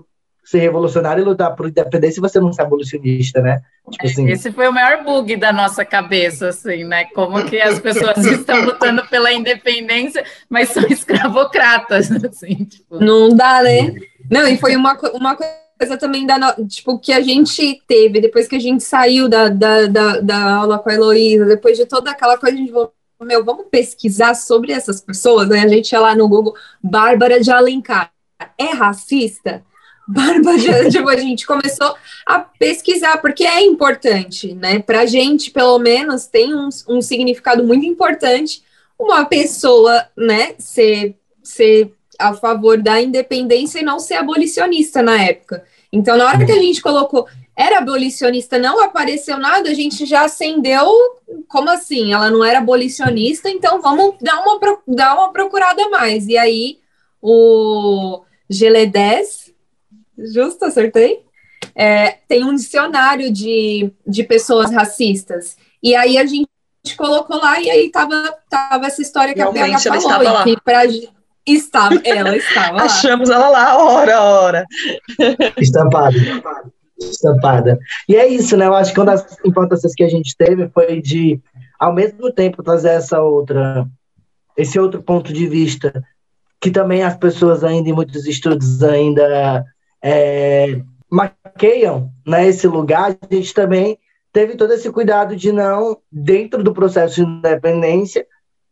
[0.45, 3.61] ser revolucionário e lutar por independência se você não é abolicionista, né?
[3.89, 4.29] Tipo assim.
[4.29, 7.05] Esse foi o maior bug da nossa cabeça, assim, né?
[7.05, 12.65] Como que as pessoas estão lutando pela independência, mas são escravocratas, assim.
[12.65, 12.99] Tipo.
[12.99, 13.95] Não dá, né?
[14.29, 18.55] Não, e foi uma, uma coisa também da, tipo, que a gente teve, depois que
[18.55, 22.37] a gente saiu da, da, da, da aula com a Heloísa, depois de toda aquela
[22.37, 25.61] coisa, a gente falou, meu, vamos pesquisar sobre essas pessoas, né?
[25.61, 26.53] A gente ia lá no Google,
[26.83, 28.11] Bárbara de Alencar,
[28.59, 29.63] é racista?
[30.07, 34.79] Barba de tipo, a gente começou a pesquisar, porque é importante, né?
[34.79, 38.63] Para a gente, pelo menos, tem um, um significado muito importante
[38.97, 45.65] uma pessoa, né, ser, ser a favor da independência e não ser abolicionista na época.
[45.91, 50.25] Então, na hora que a gente colocou era abolicionista, não apareceu nada, a gente já
[50.25, 50.91] acendeu.
[51.47, 52.13] Como assim?
[52.13, 56.27] Ela não era abolicionista, então vamos dar uma, dar uma procurada mais.
[56.27, 56.79] E aí,
[57.21, 59.44] o Geledés
[60.17, 61.23] Justo, acertei?
[61.75, 65.57] É, tem um dicionário de, de pessoas racistas.
[65.81, 66.47] E aí a gente
[66.97, 70.23] colocou lá e aí tava, tava essa história que Realmente, a PH falou.
[70.23, 70.85] Ela e pra,
[71.45, 72.83] estava, ela estava lá.
[72.83, 74.65] Achamos ela lá, hora, hora.
[75.57, 76.17] Estampada.
[76.99, 77.79] Estampada.
[78.07, 78.67] E é isso, né?
[78.67, 81.41] Eu acho que uma das importâncias que a gente teve foi de,
[81.79, 83.85] ao mesmo tempo, trazer essa outra,
[84.57, 86.03] esse outro ponto de vista,
[86.61, 89.65] que também as pessoas ainda, em muitos estudos, ainda
[90.07, 93.97] é, maqueiam né, esse lugar, a gente também
[94.31, 98.27] teve todo esse cuidado de não, dentro do processo de independência,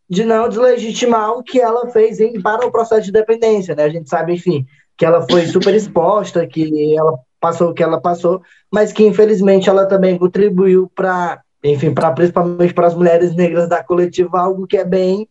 [0.08, 3.74] de não deslegitimar o que ela fez em, para o processo de independência.
[3.74, 3.84] Né?
[3.84, 8.00] A gente sabe, enfim, que ela foi super exposta, que ela passou o que ela
[8.00, 8.42] passou,
[8.72, 13.84] mas que infelizmente ela também contribuiu para, enfim, para principalmente para as mulheres negras da
[13.84, 15.28] coletiva, algo que é bem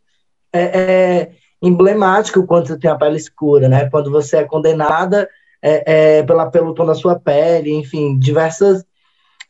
[0.53, 1.31] é, é,
[1.63, 3.89] emblemático quando você tem a pele escura, né?
[3.89, 5.29] Quando você é condenada
[5.63, 8.85] é, é, pela, pelo tom da sua pele, enfim, diversas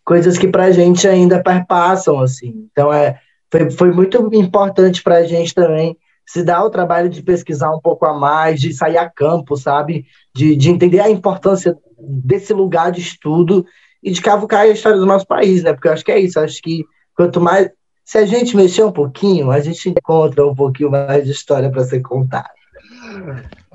[0.04, 2.68] coisas que para a gente ainda perpassam, assim.
[2.70, 3.18] Então, é,
[3.50, 5.96] foi, foi muito importante para a gente também
[6.26, 10.06] se dar o trabalho de pesquisar um pouco a mais, de sair a campo, sabe?
[10.34, 13.64] De, de entender a importância desse lugar de estudo
[14.02, 15.72] e de cavucar a história do nosso país, né?
[15.72, 17.70] Porque eu acho que é isso, acho que quanto mais.
[18.04, 21.84] Se a gente mexer um pouquinho, a gente encontra um pouquinho mais de história para
[21.84, 22.50] ser contada.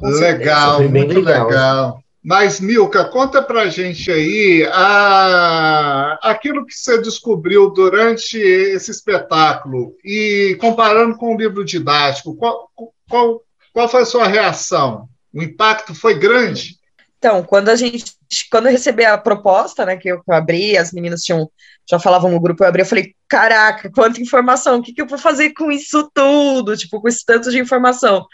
[0.02, 1.47] Legal, muito legal.
[1.47, 2.04] legal.
[2.30, 10.58] Mas, Milka, conta para gente aí a, aquilo que você descobriu durante esse espetáculo e
[10.60, 12.70] comparando com o livro didático, qual,
[13.10, 15.08] qual, qual foi a sua reação?
[15.34, 16.76] O impacto foi grande?
[17.18, 18.13] Então, quando a gente,
[18.52, 21.50] quando eu recebi a proposta, né, que eu abri, as meninas tinham,
[21.90, 25.08] já falavam no grupo, eu abri, eu falei, caraca, quanta informação, o que, que eu
[25.08, 28.26] vou fazer com isso tudo, tipo, com esse tanto de informação?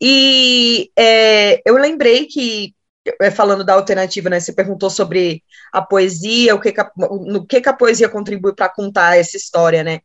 [0.00, 2.74] E é, eu lembrei que
[3.34, 4.40] falando da alternativa, né?
[4.40, 5.42] Você perguntou sobre
[5.72, 9.36] a poesia, o que, que a, no que, que a poesia contribui para contar essa
[9.36, 10.00] história, né?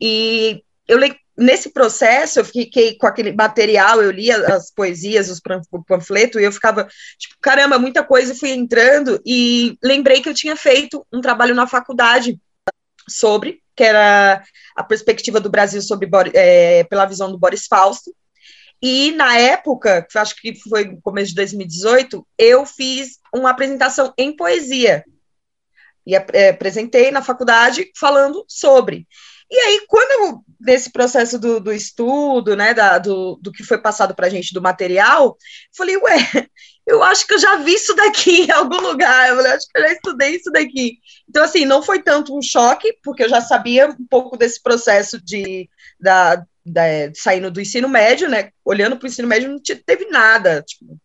[0.00, 0.98] E eu
[1.36, 5.40] nesse processo eu fiquei com aquele material, eu lia as poesias, os
[5.86, 6.86] panfletos, e eu ficava,
[7.18, 11.66] tipo, caramba, muita coisa, fui entrando e lembrei que eu tinha feito um trabalho na
[11.66, 12.38] faculdade
[13.08, 14.42] sobre, que era
[14.76, 18.14] a perspectiva do Brasil sobre é, pela visão do Boris Fausto,
[18.82, 24.34] e na época, acho que foi no começo de 2018, eu fiz uma apresentação em
[24.34, 25.04] poesia.
[26.04, 29.06] E é, apresentei na faculdade falando sobre.
[29.48, 34.14] E aí, quando nesse processo do, do estudo, né, da, do, do que foi passado
[34.14, 35.36] para a gente do material,
[35.76, 36.48] falei, ué,
[36.86, 39.78] eu acho que eu já vi isso daqui em algum lugar, eu falei, acho que
[39.78, 40.98] eu já estudei isso daqui.
[41.28, 45.22] Então, assim, não foi tanto um choque, porque eu já sabia um pouco desse processo
[45.22, 45.68] de,
[46.00, 46.82] da, da,
[47.14, 48.50] saindo do ensino médio, né?
[48.64, 50.62] Olhando para o ensino médio, não teve nada.
[50.62, 50.98] Tipo,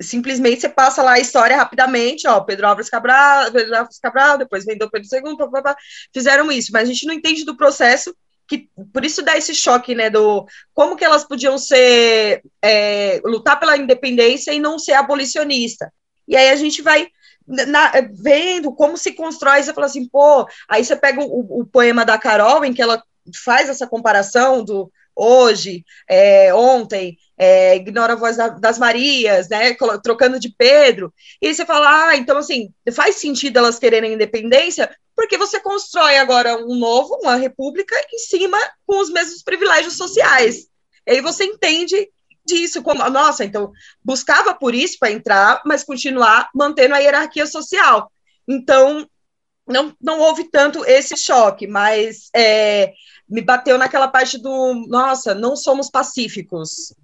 [0.00, 4.64] simplesmente você passa lá a história rapidamente, ó, Pedro Álvares Cabral, Pedro Álvares Cabral, depois
[4.64, 5.76] vendeu Pedro II, blá, blá, blá,
[6.12, 8.14] fizeram isso, mas a gente não entende do processo
[8.48, 13.58] que por isso dá esse choque, né, do como que elas podiam ser é, lutar
[13.58, 15.92] pela independência e não ser abolicionista.
[16.28, 17.08] E aí a gente vai
[17.46, 22.04] na, vendo como se constrói, você fala assim, pô, aí você pega o, o poema
[22.04, 23.02] da Carol, em que ela
[23.34, 29.74] faz essa comparação do hoje, é, ontem, é, ignora a voz da, das Marias, né,
[30.02, 35.38] trocando de Pedro, e você fala, ah, então, assim, faz sentido elas quererem independência, porque
[35.38, 40.66] você constrói agora um novo, uma república, em cima com os mesmos privilégios sociais.
[41.06, 42.10] E aí você entende
[42.44, 43.72] disso, como, nossa, então,
[44.04, 48.12] buscava por isso para entrar, mas continuar mantendo a hierarquia social.
[48.46, 49.08] Então,
[49.66, 52.92] não, não houve tanto esse choque, mas é,
[53.28, 56.94] me bateu naquela parte do, nossa, não somos pacíficos.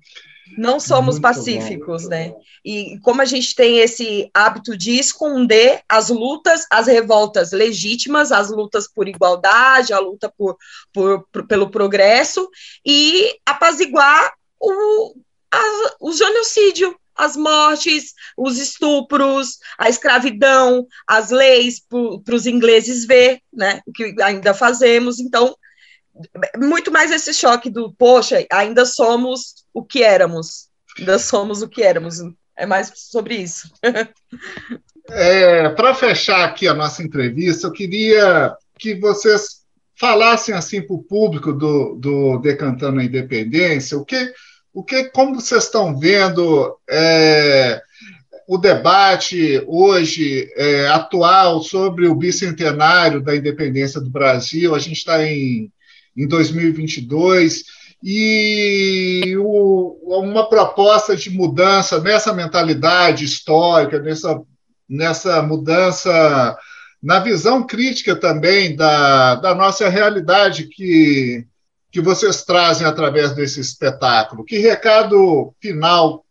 [0.59, 2.29] Não somos muito pacíficos, bom, né?
[2.29, 2.41] Bom.
[2.65, 8.51] E como a gente tem esse hábito de esconder as lutas, as revoltas legítimas, as
[8.51, 10.57] lutas por igualdade, a luta por,
[10.93, 12.49] por, por pelo progresso,
[12.85, 15.15] e apaziguar o,
[15.51, 21.81] a, o genocídio, as mortes, os estupros, a escravidão, as leis
[22.25, 25.19] para os ingleses ver, né, o que ainda fazemos.
[25.21, 25.55] Então,
[26.57, 31.83] muito mais esse choque do, poxa, ainda somos o que éramos, ainda somos o que
[31.83, 32.17] éramos.
[32.57, 33.71] É mais sobre isso.
[35.11, 39.63] é, Para fechar aqui a nossa entrevista, eu queria que vocês
[39.99, 44.33] falassem assim para o público do, do Decantando a Independência, o que
[44.75, 47.83] o que, como vocês estão vendo é,
[48.49, 54.75] o debate hoje é, atual sobre o bicentenário da independência do Brasil?
[54.75, 55.71] A gente está em,
[56.17, 57.65] em 2022
[58.03, 64.41] e o, uma proposta de mudança nessa mentalidade histórica, nessa,
[64.89, 66.57] nessa mudança
[67.03, 71.47] na visão crítica também da, da nossa realidade que
[71.93, 74.47] que vocês trazem através desse espetáculo?
[74.47, 76.25] Que recado final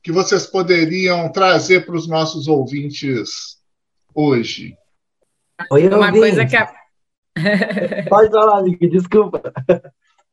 [0.00, 3.58] que vocês poderiam trazer para os nossos ouvintes
[4.14, 4.76] hoje?
[5.72, 6.72] Oi, uma coisa que a...
[8.08, 9.42] Pode falar, Nick, desculpa.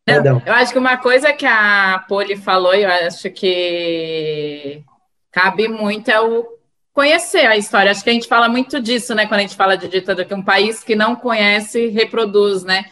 [0.08, 4.84] Não, eu acho que uma coisa que a Poli falou, eu acho que
[5.32, 6.46] cabe muito é o
[6.94, 7.92] conhecer a história.
[7.92, 9.26] Acho que a gente fala muito disso, né?
[9.26, 12.86] Quando a gente fala de ditadura, que um país que não conhece reproduz, né?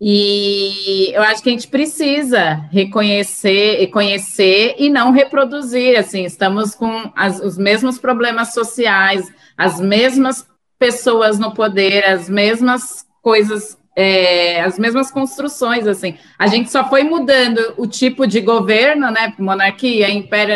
[0.00, 5.98] E eu acho que a gente precisa reconhecer e conhecer e não reproduzir.
[5.98, 9.26] Assim, estamos com as, os mesmos problemas sociais,
[9.56, 10.46] as mesmas
[10.78, 15.86] pessoas no poder, as mesmas coisas, é, as mesmas construções.
[15.86, 19.34] Assim, a gente só foi mudando o tipo de governo, né?
[19.38, 20.54] Monarquia, império,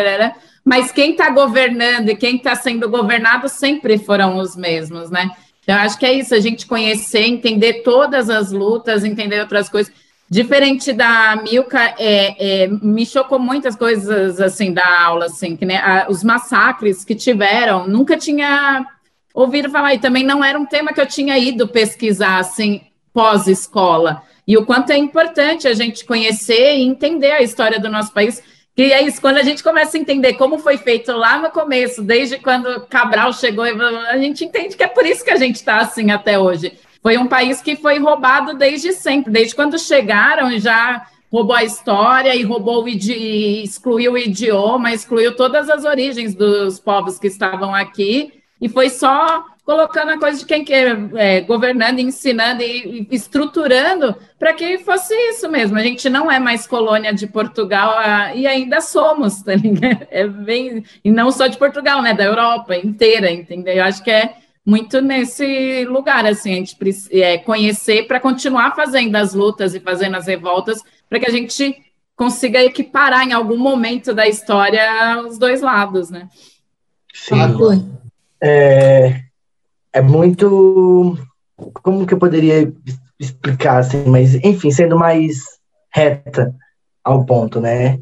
[0.64, 5.30] mas quem está governando e quem está sendo governado sempre foram os mesmos, né?
[5.62, 9.92] Então, acho que é isso, a gente conhecer, entender todas as lutas, entender outras coisas.
[10.28, 15.76] Diferente da Milka, é, é, me chocou muitas coisas assim da aula, assim, que né,
[15.76, 18.86] a, os massacres que tiveram, nunca tinha
[19.34, 24.22] ouvido falar, e também não era um tema que eu tinha ido pesquisar assim pós-escola.
[24.46, 28.42] E o quanto é importante a gente conhecer e entender a história do nosso país,
[28.74, 32.02] que é isso, quando a gente começa a entender como foi feito lá no começo,
[32.02, 35.78] desde quando Cabral chegou, a gente entende que é por isso que a gente está
[35.78, 36.72] assim até hoje.
[37.02, 42.34] Foi um país que foi roubado desde sempre, desde quando chegaram já roubou a história
[42.34, 48.41] e roubou o excluiu o idioma, excluiu todas as origens dos povos que estavam aqui
[48.62, 54.52] e foi só colocando a coisa de quem quer, é, governando, ensinando e, estruturando para
[54.52, 55.76] que fosse isso mesmo.
[55.76, 60.06] A gente não é mais colônia de Portugal a, e ainda somos, tá ligado?
[60.10, 62.14] É bem, e não só de Portugal, né?
[62.14, 63.74] Da Europa inteira, entendeu?
[63.74, 68.76] Eu acho que é muito nesse lugar, assim, a gente precisa é, conhecer para continuar
[68.76, 71.82] fazendo as lutas e fazendo as revoltas, para que a gente
[72.14, 76.28] consiga equiparar em algum momento da história os dois lados, né?
[77.12, 77.40] Sim.
[78.42, 79.20] É,
[79.92, 81.16] é muito.
[81.56, 82.72] Como que eu poderia
[83.18, 84.04] explicar assim?
[84.06, 85.44] Mas, enfim, sendo mais
[85.94, 86.54] reta
[87.04, 88.00] ao ponto, né?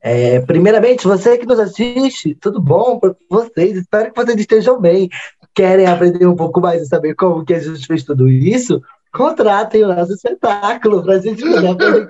[0.00, 3.78] É, primeiramente, você que nos assiste, tudo bom para vocês?
[3.78, 5.08] Espero que vocês estejam bem.
[5.54, 8.82] Querem aprender um pouco mais e saber como que a gente fez tudo isso?
[9.14, 12.08] Contratem o nosso espetáculo para a gente poder.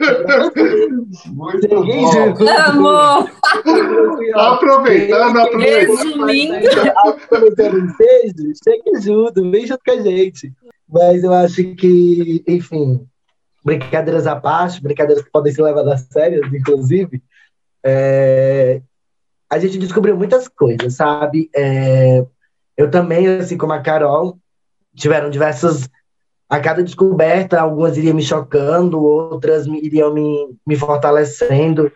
[1.27, 2.49] Muito bom.
[2.67, 3.31] Amor!
[4.35, 6.93] aproveitando, aproveitando.
[6.97, 10.53] Aproveitando o ensejo, chegue junto, vem junto com a gente.
[10.89, 13.07] Mas eu acho que, enfim,
[13.63, 17.23] brincadeiras à parte, brincadeiras que podem ser levadas a sério, inclusive,
[17.85, 18.81] é,
[19.51, 21.51] a gente descobriu muitas coisas, sabe?
[21.55, 22.25] É,
[22.77, 24.39] eu também, assim como a Carol,
[24.95, 25.89] tiveram diversas
[26.49, 31.91] a cada descoberta, algumas iriam me chocando, outras iriam me, me fortalecendo.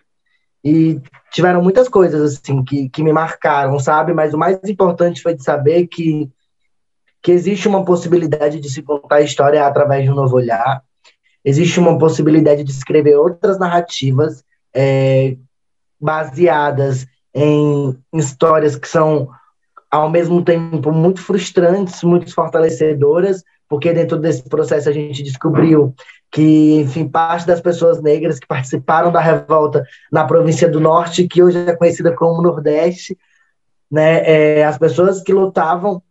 [0.63, 0.99] E
[1.31, 4.13] tiveram muitas coisas assim que, que me marcaram, sabe?
[4.13, 6.29] Mas o mais importante foi de saber que,
[7.21, 10.83] que existe uma possibilidade de se contar a história através de um novo olhar,
[11.43, 14.43] existe uma possibilidade de escrever outras narrativas
[14.73, 15.37] é,
[15.99, 19.29] baseadas em, histórias que são,
[19.89, 25.93] ao mesmo tempo, muito frustrantes, muito fortalecedoras, porque dentro desse processo a gente descobriu
[26.31, 31.43] que, enfim, parte das pessoas negras que participaram da revolta na província do Norte, que
[31.43, 33.15] hoje é conhecida como Nordeste,
[33.89, 36.01] né, é, as pessoas que lutavam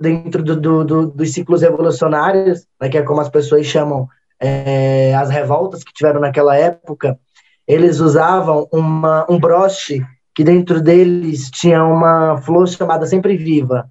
[0.00, 4.08] dentro do, do, do, dos ciclos revolucionários, né, que é como as pessoas chamam
[4.40, 7.18] é, as revoltas que tiveram naquela época,
[7.66, 10.00] eles usavam uma, um broche
[10.34, 13.90] que dentro deles tinha uma flor chamada Sempre Viva,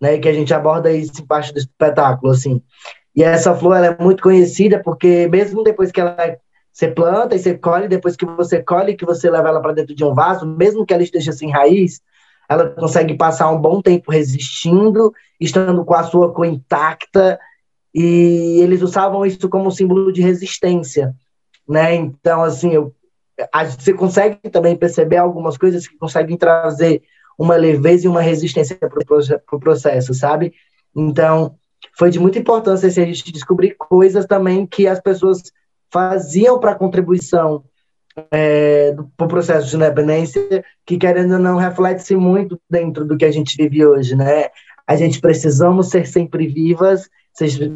[0.00, 2.62] né, que a gente aborda isso em parte do espetáculo, assim.
[3.14, 6.16] E essa flor é muito conhecida porque mesmo depois que ela
[6.76, 9.94] você planta e você colhe, depois que você colhe, que você leva ela para dentro
[9.94, 12.02] de um vaso, mesmo que ela esteja sem raiz,
[12.46, 17.40] ela consegue passar um bom tempo resistindo, estando com a sua cor intacta,
[17.94, 21.14] e eles usavam isso como símbolo de resistência,
[21.66, 21.94] né?
[21.94, 22.94] Então, assim, eu,
[23.50, 27.02] a, você consegue também perceber algumas coisas que conseguem trazer
[27.38, 28.88] uma leveza e uma resistência para
[29.52, 30.54] o processo, sabe?
[30.94, 31.56] Então,
[31.96, 35.42] foi de muita importância assim, a gente descobrir coisas também que as pessoas
[35.90, 37.64] faziam para contribuição
[38.30, 43.24] é, para o processo de independência, que querendo ou não reflete-se muito dentro do que
[43.24, 44.46] a gente vive hoje, né?
[44.86, 47.08] A gente precisamos ser sempre vivas,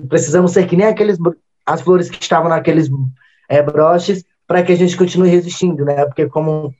[0.08, 1.18] precisamos ser que nem aqueles
[1.66, 2.88] as flores que estavam naqueles
[3.48, 6.06] é, broches, para que a gente continue resistindo, né?
[6.06, 6.74] Porque como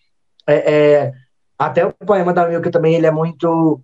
[0.47, 1.13] é, é,
[1.61, 3.83] até o poema da Milka também ele é muito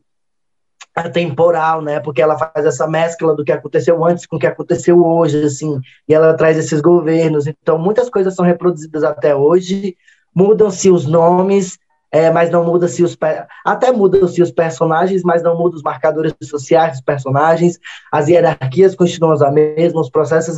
[1.12, 2.00] temporal, né?
[2.00, 5.78] Porque ela faz essa mescla do que aconteceu antes com o que aconteceu hoje, assim,
[6.08, 7.46] e ela traz esses governos.
[7.46, 9.94] Então, muitas coisas são reproduzidas até hoje,
[10.34, 11.78] mudam-se os nomes,
[12.10, 13.14] é, mas não muda-se os
[13.62, 17.78] até mudam-se os personagens, mas não mudam os marcadores sociais dos personagens.
[18.10, 20.56] As hierarquias continuam as mesmas, os processos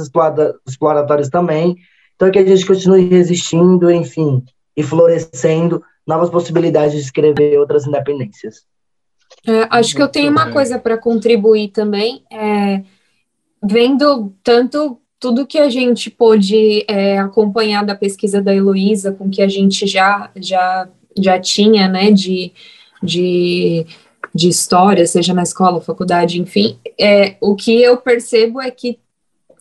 [0.69, 1.77] exploratórios também.
[2.14, 4.45] Então, é que a gente continue resistindo, enfim,
[4.77, 8.65] e florescendo novas possibilidades de escrever outras independências.
[9.47, 12.83] É, acho que eu tenho uma coisa para contribuir também, é,
[13.63, 19.43] vendo tanto tudo que a gente pôde é, acompanhar da pesquisa da Heloísa, com que
[19.43, 22.53] a gente já, já, já tinha, né, de,
[23.03, 23.85] de,
[24.35, 28.99] de história, seja na escola, faculdade, enfim, é, o que eu percebo é que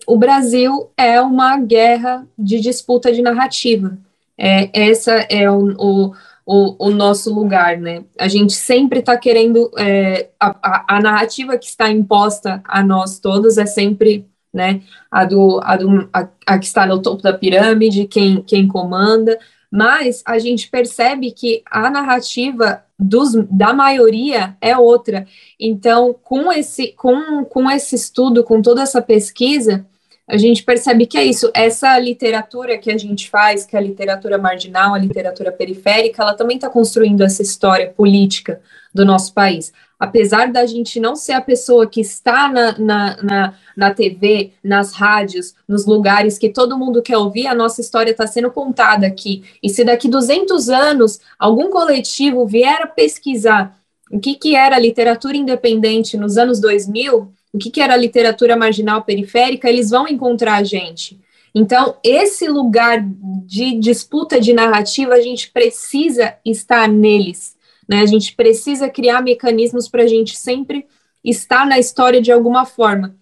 [0.06, 3.98] o Brasil é uma guerra de disputa de narrativa.
[4.38, 6.14] É, essa é o, o
[6.48, 8.06] o, o nosso lugar, né?
[8.18, 13.58] A gente sempre está querendo é, a, a, narrativa que está imposta a nós todos
[13.58, 14.82] é sempre, né?
[15.12, 19.38] A do, a, do a, a que está no topo da pirâmide, quem, quem comanda,
[19.70, 25.28] mas a gente percebe que a narrativa dos, da maioria é outra.
[25.60, 29.86] Então, com esse, com, com esse estudo, com toda essa pesquisa,
[30.28, 31.50] a gente percebe que é isso.
[31.54, 36.34] Essa literatura que a gente faz, que é a literatura marginal, a literatura periférica, ela
[36.34, 38.60] também está construindo essa história política
[38.94, 39.72] do nosso país.
[39.98, 44.92] Apesar da gente não ser a pessoa que está na, na, na, na TV, nas
[44.92, 49.44] rádios, nos lugares que todo mundo quer ouvir, a nossa história está sendo contada aqui.
[49.64, 53.78] E se daqui 200 anos algum coletivo vier a pesquisar
[54.12, 59.02] o que, que era literatura independente nos anos 2000, o que, que era literatura marginal
[59.02, 61.20] periférica, eles vão encontrar a gente.
[61.56, 63.04] Então, esse lugar
[63.46, 67.58] de disputa de narrativa, a gente precisa estar neles,
[67.90, 68.02] né?
[68.02, 70.86] A gente precisa criar mecanismos para a gente sempre
[71.24, 73.16] estar na história de alguma forma.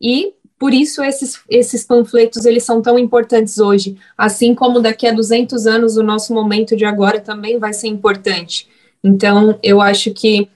[0.00, 5.12] E por isso esses, esses panfletos eles são tão importantes hoje, assim como daqui a
[5.12, 8.68] 200 anos o nosso momento de agora também vai ser importante.
[9.02, 10.48] Então, eu acho que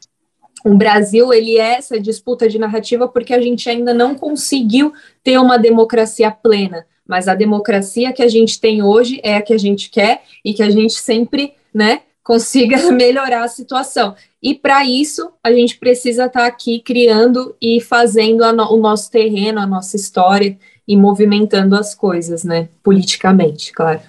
[0.64, 5.38] o Brasil ele é essa disputa de narrativa porque a gente ainda não conseguiu ter
[5.38, 9.58] uma democracia plena, mas a democracia que a gente tem hoje é a que a
[9.58, 14.16] gente quer e que a gente sempre, né, consiga melhorar a situação.
[14.42, 19.10] E para isso a gente precisa estar tá aqui criando e fazendo no, o nosso
[19.10, 20.58] terreno, a nossa história
[20.88, 24.00] e movimentando as coisas, né, politicamente, claro.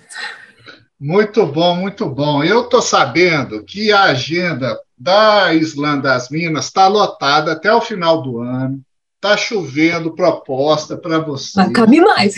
[0.98, 2.42] Muito bom, muito bom.
[2.42, 8.22] Eu estou sabendo que a agenda da Islã das Minas está lotada até o final
[8.22, 8.82] do ano.
[9.16, 11.56] Está chovendo proposta para vocês.
[11.56, 12.36] Não cabe mais.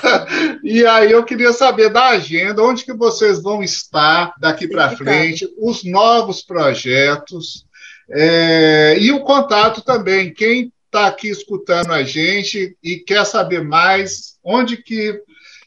[0.64, 5.48] e aí eu queria saber da agenda, onde que vocês vão estar daqui para frente,
[5.56, 7.64] os novos projetos
[8.10, 10.32] é, e o contato também.
[10.32, 15.20] Quem está aqui escutando a gente e quer saber mais, onde que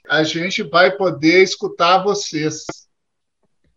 [0.10, 2.66] a gente vai poder escutar vocês.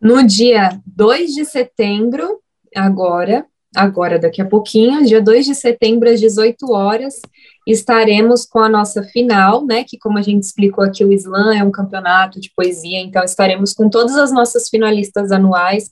[0.02, 2.40] No dia 2 de setembro,
[2.74, 7.20] agora, agora daqui a pouquinho, dia 2 de setembro, às 18 horas,
[7.64, 9.84] estaremos com a nossa final, né?
[9.84, 13.72] Que, como a gente explicou aqui, o Slam é um campeonato de poesia, então estaremos
[13.72, 15.90] com todas as nossas finalistas anuais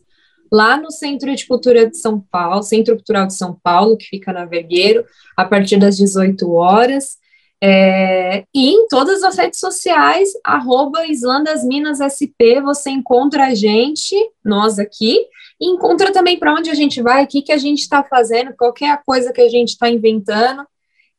[0.51, 4.33] lá no Centro de Cultura de São Paulo, Centro Cultural de São Paulo, que fica
[4.33, 5.05] na Vergueiro,
[5.37, 7.17] a partir das 18 horas.
[7.63, 15.19] É, e em todas as redes sociais, arroba SP, você encontra a gente, nós aqui,
[15.61, 18.57] e encontra também para onde a gente vai, o que, que a gente está fazendo,
[18.57, 20.65] qualquer coisa que a gente está inventando.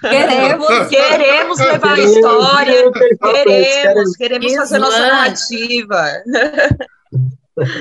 [0.02, 0.68] Queremos.
[0.90, 2.92] queremos levar a história.
[3.22, 6.06] Queremos, queremos fazer nossa narrativa.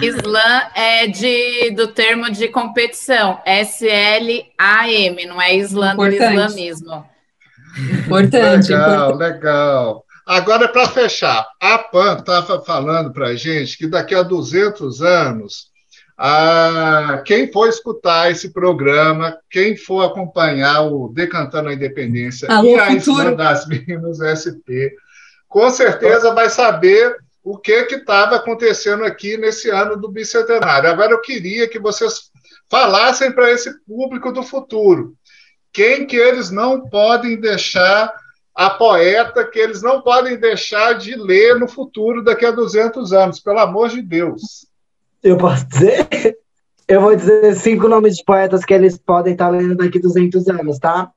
[0.03, 7.05] Slam é de, do termo de competição, S-L-A-M, não é Slam do islamismo.
[7.79, 8.73] Importante.
[8.73, 9.19] Legal, importante.
[9.19, 10.05] legal.
[10.27, 15.68] Agora, para fechar, a PAN estava falando para a gente que daqui a 200 anos,
[16.19, 22.75] a, quem for escutar esse programa, quem for acompanhar o Decantando a Independência Alô, e
[22.81, 24.91] a Isla das Minas SP,
[25.49, 30.91] com certeza vai saber o que estava acontecendo aqui nesse ano do bicentenário.
[30.91, 32.31] Agora, eu queria que vocês
[32.69, 35.15] falassem para esse público do futuro
[35.73, 38.13] quem que eles não podem deixar
[38.59, 43.39] a poeta que eles não podem deixar de ler no futuro daqui a 200 anos,
[43.39, 44.67] pelo amor de Deus.
[45.23, 46.07] Eu posso dizer?
[46.87, 50.49] Eu vou dizer cinco nomes de poetas que eles podem estar lendo daqui a 200
[50.49, 51.11] anos, tá?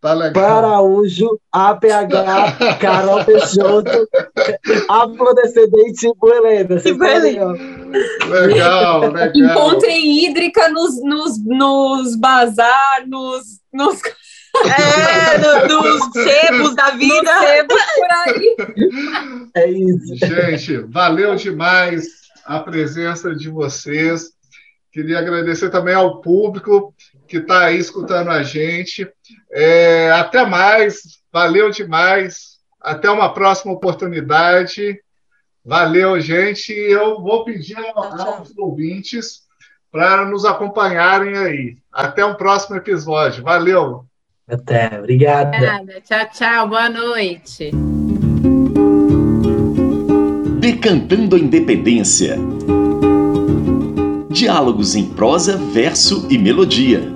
[0.00, 0.58] Tá legal.
[0.58, 4.06] Araújo, APH, Carol Peixoto,
[4.88, 7.52] Afrodescendente e Buelena.
[8.28, 9.32] Legal, legal.
[9.34, 14.00] Encontrem hídrica nos, nos, nos bazar, nos, nos
[14.66, 17.38] é, no, nos sebos da vida.
[17.40, 18.56] Sebos por aí.
[19.56, 20.16] É isso.
[20.16, 24.30] Gente, valeu demais a presença de vocês.
[24.92, 26.94] Queria agradecer também ao público
[27.28, 29.06] que está aí escutando a gente.
[29.52, 32.56] É, até mais, valeu demais.
[32.80, 34.98] Até uma próxima oportunidade.
[35.64, 36.72] Valeu, gente.
[36.72, 39.40] Eu vou pedir aos ouvintes
[39.90, 41.76] para nos acompanharem aí.
[41.92, 43.42] Até um próximo episódio.
[43.42, 44.06] Valeu.
[44.48, 45.58] Até, obrigada.
[45.58, 46.00] Nada.
[46.00, 47.70] Tchau, tchau, boa noite.
[50.86, 52.38] Decantando a Independência.
[54.30, 57.15] Diálogos em prosa, verso e melodia